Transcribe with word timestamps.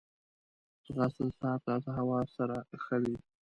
ځغاسته 0.85 1.21
د 1.27 1.29
سهار 1.35 1.59
تازه 1.67 1.91
هوا 1.99 2.19
سره 2.35 2.55
ښه 2.83 2.95
وي 3.01 3.15